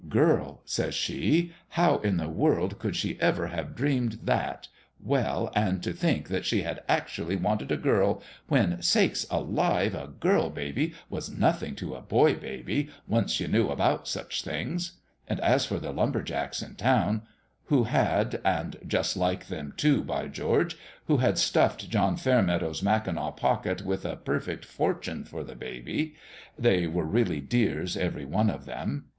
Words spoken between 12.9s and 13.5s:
once you